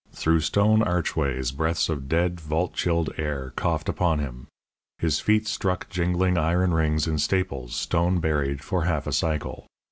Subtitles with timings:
[0.13, 4.47] Through stone archways breaths of dead, vault chilled air coughed upon him;
[4.97, 9.67] his feet struck jingling iron rings in staples stone buried for half a cycle.